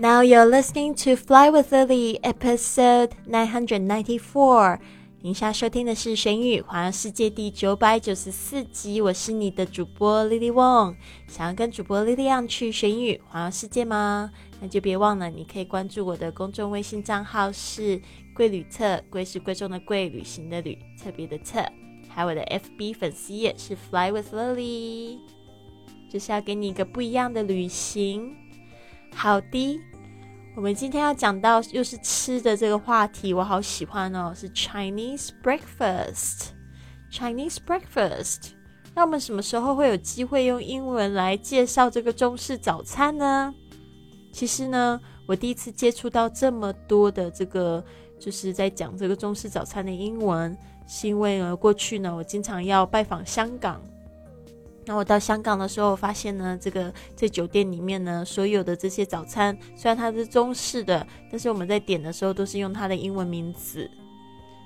[0.00, 4.78] Now you're listening to Fly with Lily, episode nine hundred ninety-four.
[5.20, 9.02] 您现在收听的是《玄宇环游世界》第九百九十四集。
[9.02, 10.96] 我是你的主播 Lily Wong。
[11.28, 14.30] 想要跟主播 Lily 样去玄宇环游世界吗？
[14.62, 18.00] 那就别忘了，你可以关注我的公众微信账号是
[18.34, 21.62] “贵旅特”，贵是贵重的贵，旅行的旅，特别的特。
[22.08, 25.18] 还有我的 FB 粉丝页是 Fly with Lily，
[26.10, 28.34] 就是要给你一个不一样的旅行。
[29.14, 29.78] 好的。
[30.60, 36.48] 我们今天要讲到又是吃的这个话题，我好喜欢哦，是 Chinese breakfast。
[37.10, 38.50] Chinese breakfast，
[38.94, 43.54] 那我们什么时候会有机会用英文来介绍这个中式早餐呢？
[44.32, 47.82] 其实呢，我第一次接触到这么多的这个，
[48.18, 50.54] 就是在讲这个中式早餐的英文，
[50.86, 53.80] 是因为呢，过去呢，我经常要拜访香港。
[54.86, 63.88] 那我到香港的时候，发现呢，这个在酒店里面呢，所有的这些早餐，虽然它是中式的，但是我们在点的时候都是用它的英文名字，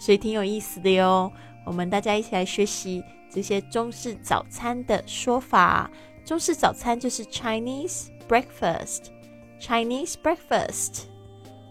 [0.00, 1.30] 所以挺有意思的哟。
[1.64, 5.90] 我们大家一起来学习这些中式早餐的说法。
[6.24, 11.09] 中式早餐就是 Chinese breakfast，Chinese breakfast。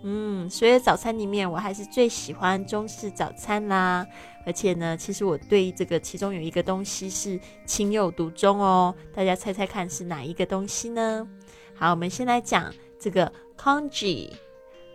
[0.02, 4.06] 嗯，所以早餐里面，我还是最喜欢中式早餐啦。
[4.46, 8.96] 而且呢，其实我对这个其中有一个东西是情有独钟哦。
[9.14, 11.28] 大家猜猜看是哪一个东西呢？
[11.76, 14.32] 好，我们先来讲这个 congee。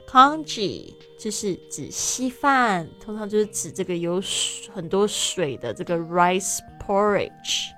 [0.08, 4.22] congee 就是指稀饭，通常就是指这个有
[4.72, 7.68] 很多水的这个 rice porridge。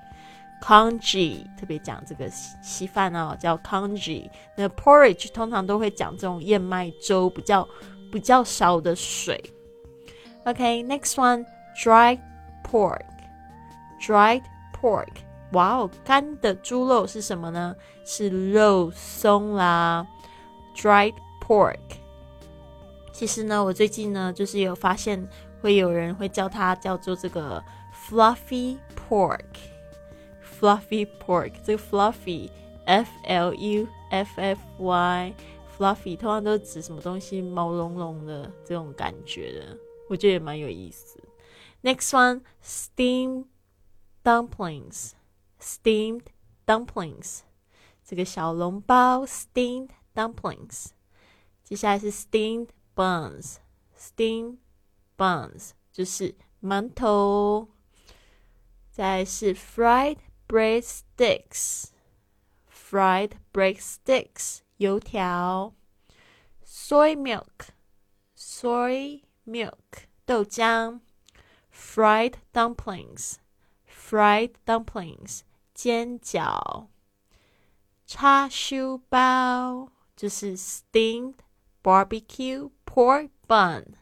[0.63, 4.31] Congee 特别讲这个稀稀饭哦，叫 congee。
[4.57, 7.69] 那 porridge 通常都会讲这种燕麦粥，比较
[8.11, 9.43] 比较少的水。
[10.45, 12.21] OK，next one，dried
[12.65, 14.43] pork，dried
[14.81, 15.09] pork。
[15.53, 17.75] 哇哦，干的猪肉是什么呢？
[18.05, 20.07] 是肉松啦
[20.75, 21.79] ，dried pork。
[23.13, 25.27] 其实呢，我最近呢，就是有发现
[25.61, 27.63] 会有人会叫它叫做这个
[28.09, 28.77] fluffy
[29.09, 29.45] pork。
[30.60, 39.78] fluffy pork，这个 fluffy，f l u f f y，fluffy 通常都指什么东西毛茸茸的这种感觉的，
[40.10, 41.20] 我觉得也蛮有意思。
[41.84, 43.46] Next one，steamed
[44.24, 46.26] dumplings，steamed
[46.66, 47.40] dumplings，
[48.04, 50.90] 这个小笼包 steamed dumplings。
[51.64, 54.58] 接下来是 steamed buns，steamed
[55.18, 57.70] buns 就是馒头。
[58.92, 61.92] 再是 fried breadsticks,
[62.68, 65.74] fried breadsticks, 油条；
[66.66, 67.70] soy milk,
[68.36, 71.00] soy milk, 豆浆；
[71.72, 73.38] fried dumplings,
[73.86, 75.44] fried dumplings,
[75.74, 76.88] 煎饺；
[78.06, 81.36] 叉烧包就是 steamed
[81.82, 83.96] barbecue pork bun,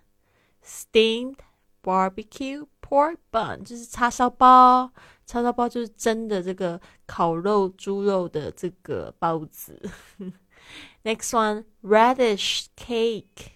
[0.63, 1.37] steamed
[1.83, 4.92] barbecue pork bun 就是叉烧包。
[5.26, 9.80] 叉烧包就是真的这个烤肉猪肉的这个包子。
[11.02, 13.52] Next one, radish cake,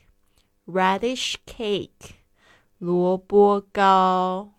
[0.66, 2.12] radish cake，
[2.78, 4.54] 萝卜糕。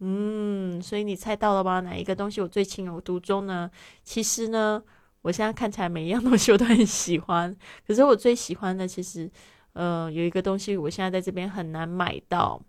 [0.00, 1.78] 嗯，所以你猜到了吗？
[1.80, 3.70] 哪一个东西我最情有独钟呢？
[4.02, 4.82] 其实呢，
[5.22, 7.56] 我现在看起来每一样东西我都很喜欢。
[7.86, 9.30] 可是我最喜欢的，其实，
[9.74, 12.60] 呃，有一个东西我现在在这边很难买到。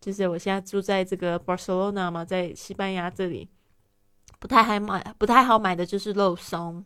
[0.00, 3.48] 就是我现在住在这个 Barcelona 嘛，在西班牙这里，
[4.38, 6.84] 不太还买，不太好买的就是肉松，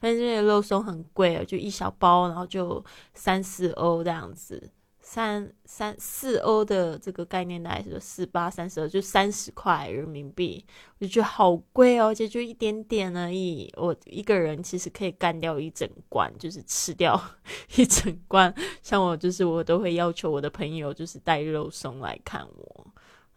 [0.00, 4.70] 反正这个肉松很贵哦，就一小包，然后就三四欧这样子。
[5.10, 10.62] 三三四欧的这个概念大概是四八三十二，就三十块人民币，
[10.98, 13.72] 我就觉得好贵哦，这就一点点而已。
[13.78, 17.18] 我一个人其实可以干掉一整罐，就是吃掉
[17.76, 18.54] 一整罐。
[18.82, 22.86] 像我就是我都会要求我的朋友就是带肉松来看我，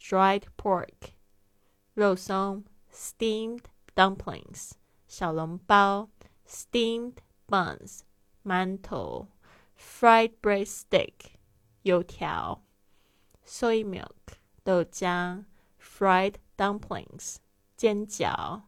[0.00, 0.88] ，dried pork
[1.94, 3.64] 肉松，steamed
[3.94, 4.72] dumplings
[5.08, 6.08] 小笼包
[6.46, 7.14] ，steamed
[7.48, 8.02] buns。
[8.44, 9.28] 馒头
[9.78, 11.12] ，fried breadstick，
[11.82, 12.62] 油条
[13.46, 15.44] ，soy milk，豆浆
[15.80, 17.36] ，fried dumplings，
[17.76, 18.62] 煎饺，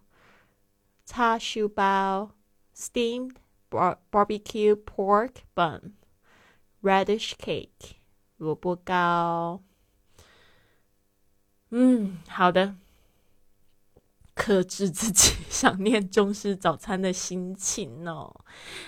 [1.04, 2.32] 叉烧包
[2.74, 3.36] ，steamed
[3.70, 7.96] barbecue pork bun，radish cake，
[8.36, 9.62] 萝卜糕。
[11.70, 12.76] 嗯，好的。
[14.34, 18.34] 克制自己想念中式早餐的心情哦。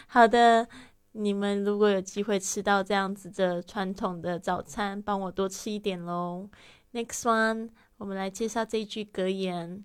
[0.07, 0.69] 好的，
[1.13, 6.51] 你们如果有机会吃到这样子的传统的早餐，帮我多吃一点喽。
[6.93, 9.85] Next one，我们来介绍这一句格言，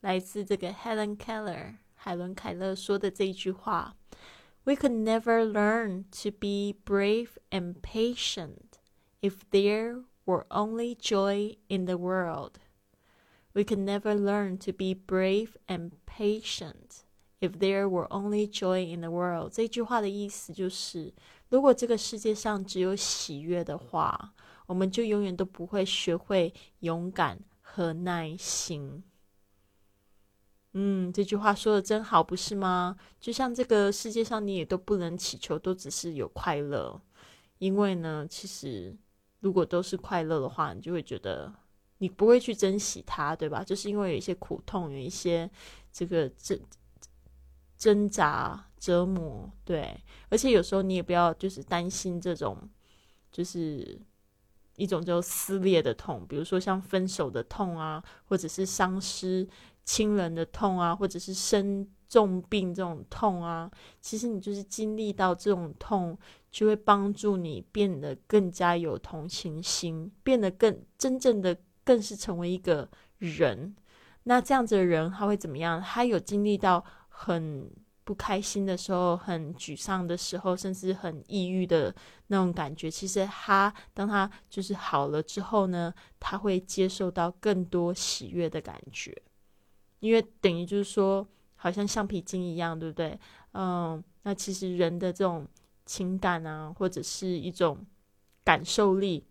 [0.00, 3.94] 来自这个 Helen Keller 海伦凯勒说的这一句话
[4.64, 8.80] ：We could never learn to be brave and patient
[9.20, 12.52] if there were only joy in the world.
[13.52, 17.02] We can never learn to be brave and patient
[17.40, 19.52] if there were only joy in the world。
[19.52, 21.12] 这句话的意思就是，
[21.48, 24.34] 如果这个世界上只有喜悦的话，
[24.66, 29.02] 我们就永远都不会学会勇敢和耐心。
[30.74, 32.96] 嗯，这句话说的真好，不是吗？
[33.18, 37.02] 就像这个世界上，你也都不能祈求都只是有快乐，
[37.58, 38.96] 因为呢，其实
[39.40, 41.52] 如果都是快乐的话，你就会觉得。
[42.02, 43.62] 你不会去珍惜它，对吧？
[43.62, 45.48] 就是因为有一些苦痛，有一些
[45.92, 46.58] 这个挣
[47.76, 50.02] 挣扎、折磨，对。
[50.30, 52.56] 而且有时候你也不要就是担心这种，
[53.30, 54.00] 就是
[54.76, 59.46] 一种就撕裂的痛，比如说像分手的痛啊，或者是丧失
[59.84, 63.70] 亲人的痛啊，或者是生重病这种痛啊。
[64.00, 66.18] 其实你就是经历到这种痛，
[66.50, 71.54] 就会帮助你变得更加有同情心，变得更真正的。
[71.90, 72.88] 更是成为一个
[73.18, 73.74] 人，
[74.22, 75.82] 那这样子的人他会怎么样？
[75.82, 77.68] 他有经历到很
[78.04, 81.92] 不开心的时候，很沮丧的时候，甚至很抑郁的
[82.28, 82.88] 那种感觉。
[82.88, 89.12] 其实他当他就是好了之后呢，他会接受到更多喜悦的感觉，
[89.98, 91.26] 因为等于就是说，
[91.56, 93.18] 好像橡皮筋一样，对不对？
[93.54, 95.44] 嗯，那其实人的这种
[95.84, 97.84] 情感啊，或者是一种
[98.44, 99.26] 感受力。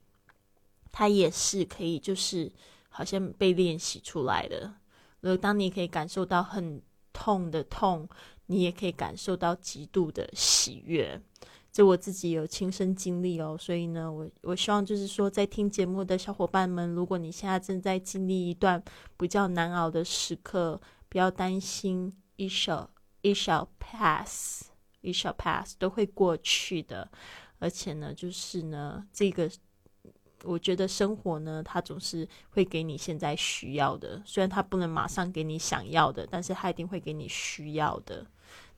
[0.91, 2.51] 它也是可以，就是
[2.89, 4.73] 好像被练习出来的。
[5.21, 6.81] 呃，当你可以感受到很
[7.11, 8.07] 痛的痛，
[8.47, 11.21] 你也可以感受到极度的喜悦。
[11.71, 18.83] 这我自己有亲身经历哦，所以呢，我我希望就是说，在听节目的小伙伴们，如果你现在正在经历一段
[19.17, 22.87] 比较难熬的时刻，不要担心，it shall
[23.21, 27.11] it shall pass，it shall pass，都会过去的。
[27.59, 29.49] 而且呢，就是呢，这个。
[30.43, 38.25] 我觉得生活呢，它总是会给你现在需要的，虽然它不能马上给你想要的，但是它一定会给你需要的。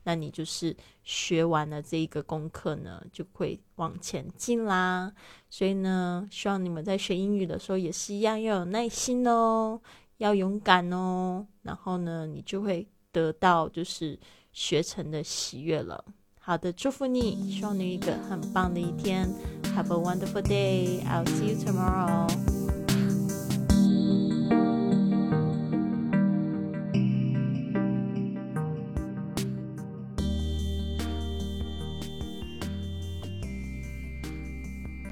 [0.04, 5.12] 那你就是学完了这一个功课呢，就会往前进啦。
[5.48, 9.80] 所以呢，希望你们在学英语的时候也是一样，要有耐心哦，
[10.16, 11.46] 要勇敢哦。
[11.62, 14.18] 然后呢，你就会得到就是
[14.52, 16.04] 学成的喜悦了。
[16.44, 19.32] 好的，祝福你，希望你有一个很棒的一天。
[19.76, 21.00] Have a wonderful day.
[21.06, 22.51] I'll see you tomorrow.